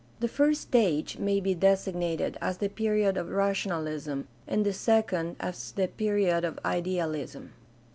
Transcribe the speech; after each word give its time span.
The 0.19 0.27
first 0.27 0.61
stage 0.61 1.19
may 1.19 1.39
be 1.39 1.53
designated 1.53 2.35
as 2.41 2.57
the 2.57 2.69
period 2.69 3.17
of 3.17 3.29
rationalism 3.29 4.27
and 4.47 4.65
the 4.65 4.73
second 4.73 5.35
as 5.39 5.71
the 5.73 5.89
period 5.89 6.43
of 6.43 6.57
idealism. 6.65 7.53